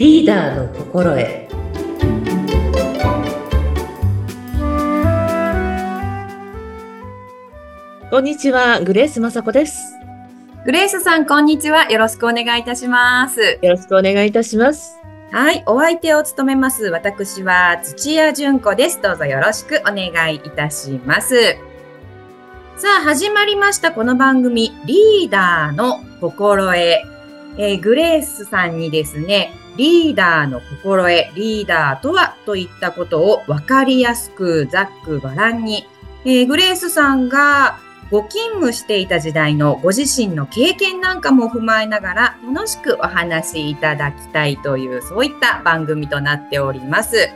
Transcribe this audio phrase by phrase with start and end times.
[0.00, 1.20] リーダーの心得
[8.10, 9.94] こんにちはグレース雅子です
[10.64, 11.90] グレースさん、こんにちは。
[11.90, 13.58] よろしくお願いいたします。
[13.60, 14.96] よろしくお願いいたします
[15.32, 16.86] はい、お相手を務めます。
[16.86, 19.02] 私は土屋純子です。
[19.02, 21.56] どうぞよろしくお願いいたします。
[22.78, 23.92] さあ、始まりました。
[23.92, 26.74] この番組、リーダーの心得。
[27.58, 35.86] えーグレースさんにですね、リーダーの心得、リーダーとはといったことを分かりやすく、ざっくばらんに、
[36.26, 37.78] えーグレースさんが
[38.10, 47.30] ご勤務していた時代のご自身の経験なんかも踏まえながら楽しくお話しいただきたいというそういった番組となっております。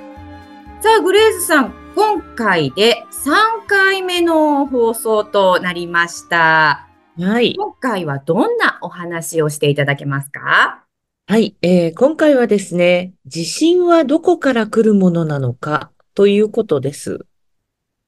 [0.83, 6.89] さあ、グレーズさん、今回で3回目の放送となりました。
[7.19, 10.84] はい今回はどんなお話をしていただけますか？
[11.27, 17.27] はい、えー今回はですね自信はどこから来るものなのかということです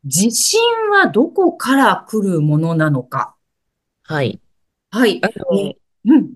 [0.04, 3.34] 自信はどこから来るものなのか
[4.02, 4.40] はい
[4.90, 5.20] はい。
[5.22, 6.34] あのえうん。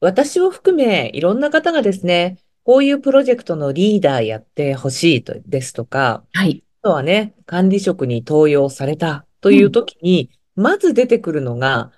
[0.00, 6.64] 私を含めいろんな方がですねこういうプロジェクトのリーダーやってほしいとですとかはい。
[6.82, 11.92] あとはね、管理職に登用されたという時に、まず出てくるのが、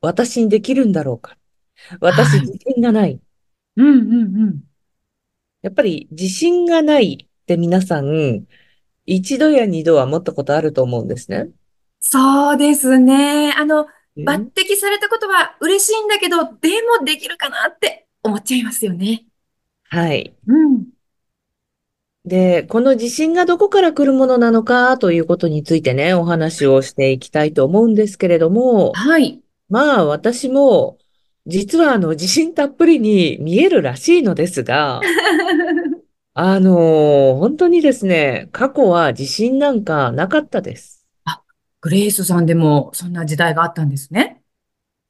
[0.00, 1.36] 私にできるんだろうか。
[2.00, 3.20] 私はい自信がない。
[3.76, 4.60] うんうんうん。
[5.62, 8.46] やっぱり自信がないって皆さん、
[9.06, 11.48] 一度や二度は持ったことあると思うんですね。
[12.00, 13.52] そうですね。
[13.56, 13.88] あの、うん
[14.28, 19.24] 抜擢されたことは嬉しいんだけど、でもできるかなって思っちゃいますよね。
[19.84, 20.34] はい。
[20.46, 20.86] うん。
[22.24, 29.40] で、この自信がどこから来るものなのかということについてね、お話をしていきたいと思うんですけれども、はい。
[29.68, 30.98] まあ私も、
[31.46, 35.00] 実はあの、自信たっぷりに見えるらしいのですが、
[36.34, 41.06] あのー本当にですね、過去は自信なんかなかったです。
[41.80, 44.40] グレースさんでもそんな時代があったんですね。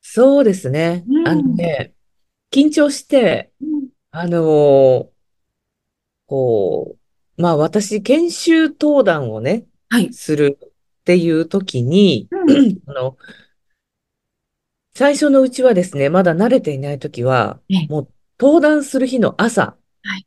[0.01, 1.05] そうですね。
[1.09, 1.93] うんあのね、
[2.51, 3.53] 緊張して、
[4.11, 5.07] あのー
[6.27, 6.97] こ
[7.39, 10.13] う、まあ私、研修登壇をね、はい。
[10.15, 10.69] するっ
[11.05, 13.19] ていう時に、うん あの、
[14.95, 18.09] 最初のうちはですね、まだ慣れていない時はええ、もう
[18.39, 20.27] 登壇する日の朝はい、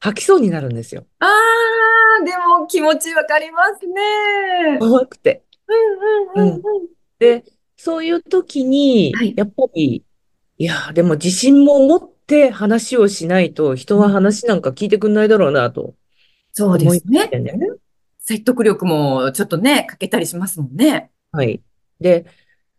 [0.00, 1.06] 吐きそうになるんですよ。
[1.18, 4.78] あー、でも気持ちわかりますね。
[4.78, 5.42] 怖くて。
[5.66, 6.86] うんうんうんうん。
[7.18, 7.44] で、
[7.76, 10.04] そういう時にはい、やっぱり、
[10.58, 15.94] いや、でも自信も持って話をしないと、人は話なんか聞いてくんないだろうなと
[16.52, 17.30] そうですね。
[18.20, 21.10] 説得力もちょっとね、欠けたりしますもんね。
[21.32, 21.62] はい。
[22.00, 22.26] で、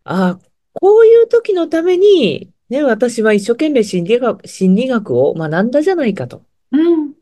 [0.04, 0.40] あ
[0.80, 7.14] こういう時のために、ね、私は一生懸命心理学、心理学を学んだじゃないかとうん。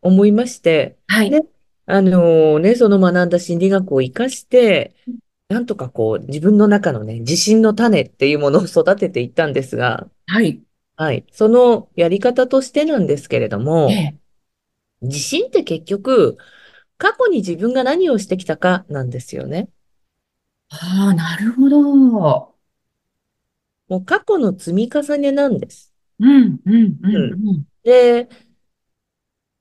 [0.00, 1.30] 思いまして、はい。
[1.30, 1.42] ね
[1.86, 4.94] あのね、その学んだ心理学を活かして、
[5.48, 10.62] なんとかこう、自分の中のね、自信の種っていうものを育てていったんですが、はい。
[10.96, 11.26] はい。
[11.32, 14.18] そのやり方としてなんですけれどもえ、え。
[15.02, 16.36] 自信って結局、
[16.98, 19.68] 過去に自分が何をしてきたかなんですよね。
[20.70, 22.51] ああ、なるほど。
[23.88, 25.92] もう過去の積み重ねなんです。
[26.18, 27.66] うん、うん、うん、うん。
[27.82, 28.28] で、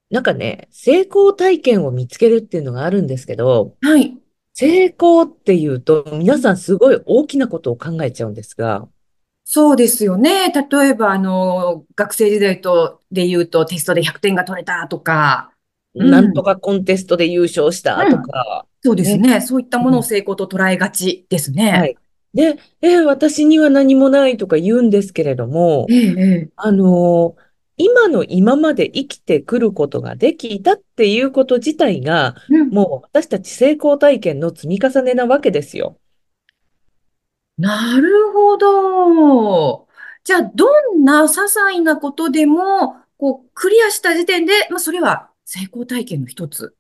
[0.10, 4.18] なんかね、成功体験を見つけるっていうのがあるんですけど、はい。
[4.54, 8.88] 成功っていうと、皆さんすごい大きなことを考えちゃうんですが、
[9.44, 10.50] そうですよね。
[10.50, 15.52] 例えば、あの、学生時代と、で言うと、テストで100点が取れたとか、
[15.94, 19.42] うんなんとかコンテストで優勝したとか、そうですね。
[19.42, 21.72] そういったものを成功と捉えがちですね。
[21.72, 21.98] はい
[22.34, 26.50] で、え、私には何もないとか言うんですけれども、ええ、ええ。
[26.56, 27.36] あの
[27.78, 35.98] 今の今まで生きてくることができたっていうこと自体が、うんもう私たち成功体験の積み重ねなわけですよ。
[37.58, 39.88] なるほど。
[40.24, 46.76] じゃあ、どんな些細なことでも、こう、クリアした時点で、まあ、それは成功体験の一つ。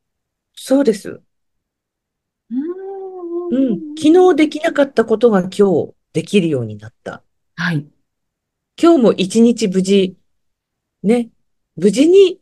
[0.53, 1.21] そうです。
[3.51, 3.79] ううん。
[3.97, 7.21] 昨日できなかったことが今日できるようになった。
[7.55, 7.85] はい。
[8.81, 10.15] 今日も一日無事、
[11.03, 11.29] ね、
[11.75, 12.39] 無事に、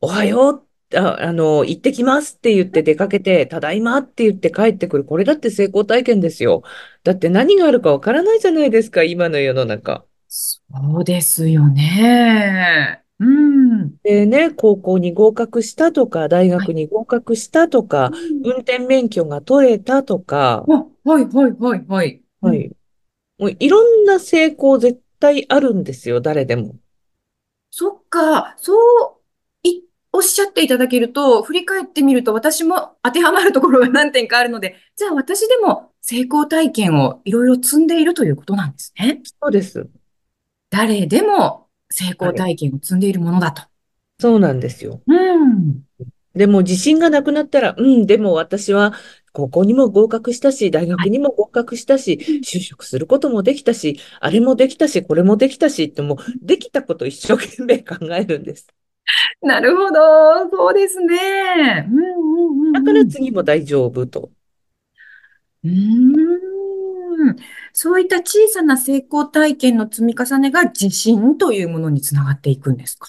[0.00, 0.64] おはよう、
[0.96, 5.04] あ、あの、行ってきますって言って出かけて、ただいまって言って帰ってくる。
[5.04, 6.62] これだって成功体験ですよ。
[7.02, 10.04] だって何があるかわからないじゃないですか、今の世の中。
[10.28, 10.60] そ
[11.00, 13.02] うですよね。
[13.18, 13.63] うん。
[14.04, 18.10] でね、高校に合格したとか、大学に合格したとか、
[18.44, 20.72] 運転免許が取れたとか、あ、
[21.04, 22.22] はい、はい、はい、はい。
[22.42, 22.70] はい。
[23.38, 26.76] もういろんな成功絶対あるんですよ、誰でも。
[27.70, 28.78] そっか、そう
[29.62, 39.22] いおっしゃっていただけると、振り返ってみると私も当てはまるところが何点かあるので、じゃあ私でも成功体験をいろいろ積んでいるということなんですね。
[39.24, 39.88] そうです。
[40.68, 42.36] 誰でも成功はい。
[42.36, 43.62] 体験を積んでいるものだと。
[44.18, 45.02] そうなんですよ。
[45.06, 45.84] うん。
[46.34, 48.92] でも自信がなくなったら、うん、でも私は
[49.32, 51.06] 高校にも合格したし、大はい。
[51.06, 58.66] 学にも合格したし、就職することもできたし、あれもできたし、これもできたしってもうできたこと一生懸命考えるんです。
[59.42, 60.50] なるほど。
[60.50, 61.86] そうですね。
[61.90, 63.04] うんうんだかうんうん。
[63.04, 64.30] ら次も大丈夫と。
[65.64, 65.70] うー
[67.32, 67.36] ん。
[67.72, 73.08] そういった小さな成功体験の積み重ねが自信というものにつながっていくんですか？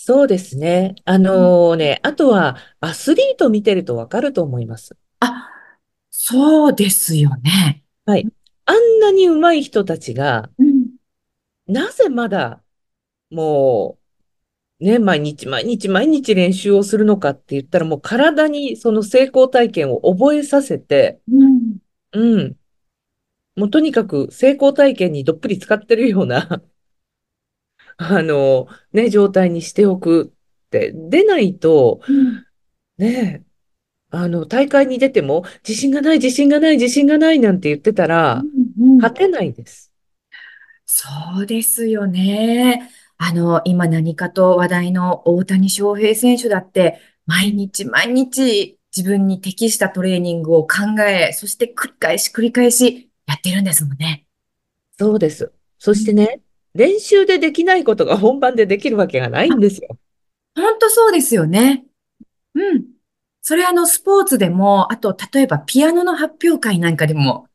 [0.00, 0.94] そうですね。
[1.04, 4.96] あうんのね、あとはアスリート見てるとわかると思います。
[5.18, 5.50] あ、
[6.10, 7.82] そうですよね。
[8.06, 8.28] はい。
[8.64, 10.86] あんなに上手い人たちが、うん。
[11.66, 12.62] なぜまだ
[13.30, 13.98] も
[14.80, 21.78] うね、毎日毎日毎日練習をするのかって言ったらもう体にその成功体験を覚えさせて、うん。
[22.12, 22.56] うん。
[23.56, 26.62] もうとにかく成功体験にどっぷり使ってるような
[27.98, 30.32] あの、ね、状態にしておく
[30.66, 30.92] って。
[30.94, 32.44] でないと、うん。
[32.98, 33.44] ね、
[34.10, 38.48] あの、大会に出ても、自信がない、自信がない、自信がないなんて言ってたうら、ん
[38.80, 39.92] うん勝てないです。
[40.86, 41.08] そ
[41.42, 42.90] うですよね。
[43.18, 54.26] あの、今何かと話題の大谷翔平選手だって、毎うん日毎日自分に適したトレーニングを考え、そして繰り返し繰り返しやってるんですもんね。
[54.98, 55.52] そうです。
[55.78, 56.40] そうんしてね、
[56.78, 59.98] 練習でできないことが本番でできるわけがないんですよ。
[60.54, 61.84] 本当そうですよね。
[62.54, 62.84] うん。
[63.42, 67.48] それあのスポーツでも、あと例えばピアノの発表会なんかでも、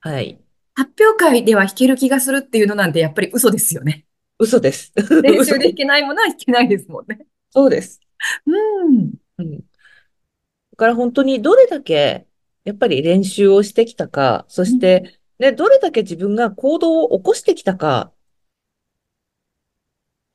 [0.00, 0.40] はい。
[0.74, 4.06] 発表会では弾ける気がするっていうのなんてやっぱり嘘ですよね。
[4.40, 4.92] 嘘です。
[5.22, 5.74] 練習で弾。
[5.74, 7.24] けないものは弾けないですもんね。
[7.50, 8.00] そうです。
[8.44, 8.50] う
[8.90, 9.12] ん。
[9.38, 9.58] うん。
[9.58, 9.62] だ
[10.76, 12.26] から本当にどれだけ、
[12.64, 18.10] やっぱり練習をしてきたか、そうんして、ね、どれだけ自分が行動を起こしてきたか、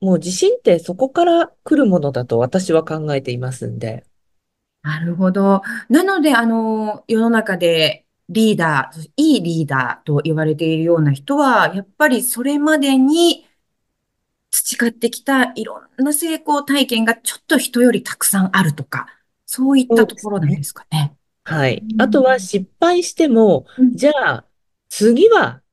[0.02, 4.06] もう自信ってそこから来るものだと私は考えていますんで。
[4.82, 5.62] なるほど。
[5.90, 13.46] なので、あの、世の中でリーダー、いいリーダーと言われているような人は、やっぱりそれまでに
[14.52, 19.08] 培ってきたいろんな成功体験がちょっと人よりたくさんあるとか、
[19.46, 21.16] そういったところなんでですかね。
[21.44, 21.86] はうい。
[21.98, 22.40] あとはん。
[22.40, 24.48] 失敗しても、うんじゃあ、
[24.90, 25.64] 次は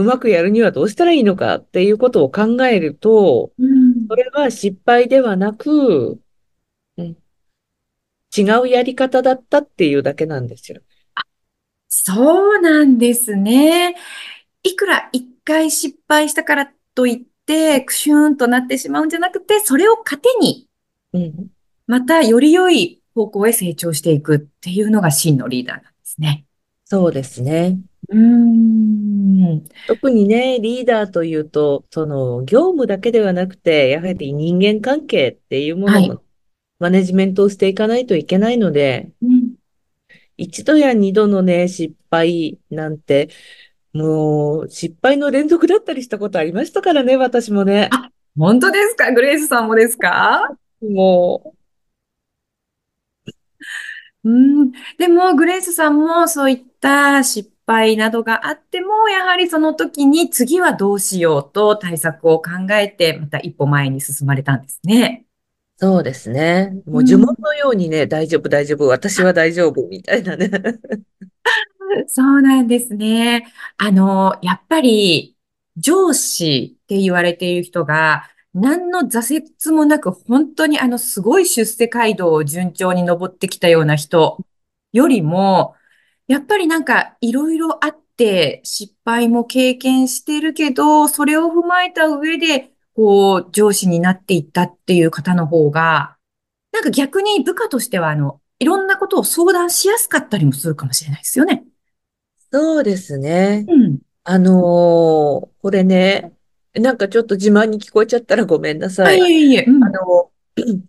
[0.00, 6.20] うまくやるにはどうしたらいいのかっていうことを考えると、そうんれは失敗ではなく、
[6.96, 7.16] うん
[8.36, 10.80] 違うやり方だったっていうだけなんですよ。
[11.88, 13.96] そうなんですね。
[14.62, 20.68] いくら一回失敗したからといって、クシューンとなってしまうんじゃなくて、それを糧に
[21.12, 21.48] うん。
[21.88, 26.44] またより良い方向へ成長していくっていうのが真のリーダーなんですね。
[26.84, 27.80] そうですね。
[28.08, 29.64] うーん。
[29.86, 36.08] 特にね、リーダーというと、その業務だけではなくて、やはり人間関係っていうもはい。
[36.08, 36.22] のも
[36.78, 39.54] マネジメントをしていかないといけないので、うん。
[40.36, 43.28] 一度や二度のね、失敗なんて、
[43.92, 47.90] もう失敗の連続だったりしたことありましたからね、私もね。
[47.92, 48.08] あ、
[48.38, 49.12] 本当ですか？
[49.12, 50.48] グレイスさんもですか？
[50.80, 51.54] も
[54.22, 54.72] うん。
[54.96, 65.26] でも、グレイスさんもそういった失敗などがあっても、やはりその時に次はどうしようと対策を考えて、また一歩前に進まれたんですね。
[65.78, 66.70] う、そうですね。
[66.86, 67.36] もう呪文うん。
[67.42, 70.50] のようにね、大丈夫、大丈夫、私は大丈夫、みたいなね。
[72.08, 73.52] そうなんですね。
[73.76, 75.36] あの、やっぱり
[75.76, 84.44] 上司って言われている人が何の挫折もなく本当にあのすごい出世街道を順調に登ってきたような人
[84.92, 85.74] よりも、
[86.30, 96.16] やっぱりなんかいろいろあって失敗も経験してるけど、それを踏まえた上でこう上司になっていったっていう方の方が、
[96.72, 101.64] なんか逆に部下としてはあの、いろんなことを相談しやすかったりもするかもしれないですよね。
[102.52, 103.66] そうですね。
[103.68, 104.00] うん。
[104.24, 106.32] あのーこれね、
[106.74, 109.18] なんかちょっと自慢に聞こえちゃったらごめんなあ、さい。
[109.18, 109.84] いえいえ、うん。
[109.84, 110.32] あの、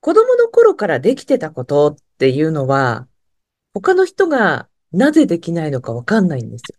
[0.00, 3.06] 子供の頃からできてたことっていうのは、
[3.74, 6.78] 他の人がなぜできないのかわかんないんですよ。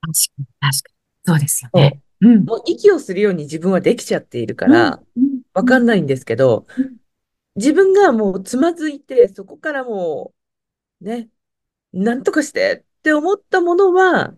[0.00, 1.32] 確かに、確かに。
[1.32, 2.00] そうですよね。
[2.00, 2.44] そうん。
[2.46, 2.50] う。
[2.50, 4.92] もう息をするように自分はできちゃっているかうん。
[4.92, 5.42] ら、うん。
[5.54, 5.72] わうん。
[5.72, 6.98] かんないんですけど、うん。
[7.56, 10.34] 自分がもうつまずいて、そこからも
[11.02, 11.30] う、ね、
[11.92, 14.36] なんとかしてって思ったものは、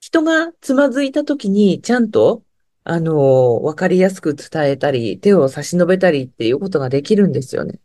[0.00, 2.44] 人がつまずいた時にちゃんと、
[2.84, 7.80] あの、わかりやすく伝えたり、手を差し伸べたりっていうことができるんですよね。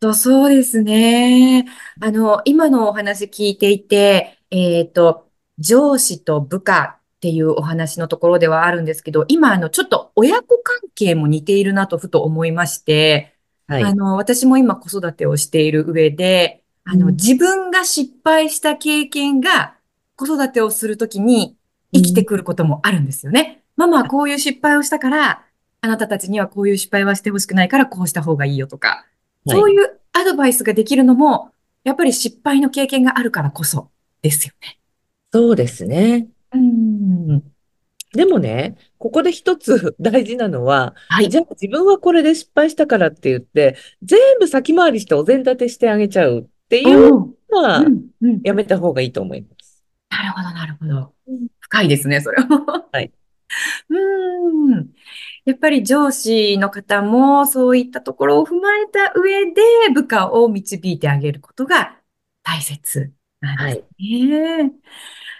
[0.00, 1.66] と、そうですね。
[2.00, 13.84] あの、今のお話聞いていて、えっと、上司と部下っていうお話のところではあるんですけど、今、あの、ちょっと親子関係も似ているなとふと思いまして、はい。
[13.84, 17.16] あの、私も今子育てをしている上で、あの、うん。
[17.16, 19.76] 自分が失敗した経験が
[20.16, 21.58] 子育てをするときに
[21.92, 22.26] 生きてうん。
[22.26, 23.62] くることもあるんですよね。
[23.76, 25.44] ママはこういう失敗をしたから、
[25.82, 29.06] あなたたちにはこういう失敗はしてほしくないからこうした方がいいよとか。
[29.44, 29.58] はい。
[29.58, 31.50] そういうアドバイスができるのも、
[31.84, 33.90] やっぱり失敗の経験があるからこそ
[34.22, 34.78] ですよね。
[35.32, 36.28] そうですね。
[36.52, 37.42] うん。
[38.12, 41.28] でもね、ここで一つ 大事なのは、はい。
[41.28, 47.84] じゃあ自分はこれで失敗したからって言って、全部先回りしてお膳立てしてあげちゃうっていうのは。
[48.42, 49.84] やめた方がいいと思います。
[50.10, 51.14] なるほど、なるほど。
[51.28, 52.88] うん深いですね、それは。
[52.90, 53.12] はい。
[53.88, 54.88] うん。
[55.44, 59.62] やっぱり上司の方もそういったところを踏まえた上で
[59.94, 62.00] 部下を導いてあげることが
[62.42, 63.84] 大切なんですはい。
[63.98, 64.72] ね。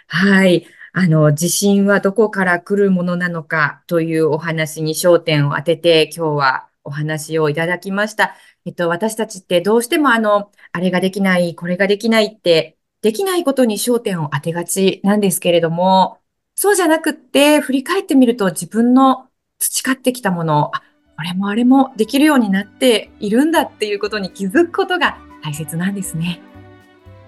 [0.07, 0.67] はい。
[0.93, 8.35] あの、自信はどこから来るものなのかというお話に焦点を当てて今日はお話をいただきました。
[8.65, 16.19] えっと、私たちってどうしてもあの、あれができない、これができないって、できないことに焦点を当てがちなんですけれども、
[16.55, 19.30] そうじゃなくって、振り返ってみると自分の
[19.61, 20.81] 培ってきたものを、あ、
[21.15, 26.41] これもあれもできるようになっているんだっていうことに気づくことが大切なんですね。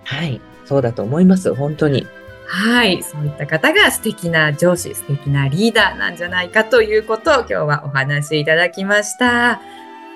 [0.03, 0.41] はい。
[0.65, 1.53] そうだと思います。
[1.53, 2.07] 本当に。
[2.47, 3.03] はい。
[3.03, 9.61] そういった方が素敵な上司、素敵なリーダーなんじゃないかということを今日はお話しいただきました。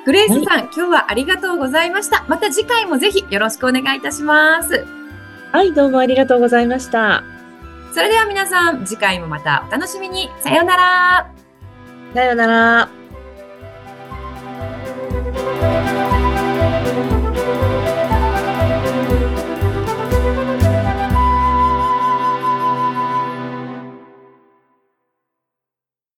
[0.05, 0.39] グレーはい。
[0.39, 2.25] スさん、今日はありがとうございました。
[2.27, 4.85] また次回もぜひよろしくお願いいたします。
[5.51, 7.23] はい、どうもありがとうございました。
[7.93, 10.29] それでは皆さん、次回もまたお楽しみに。
[10.41, 11.36] さようなら。
[12.13, 12.96] さようなら。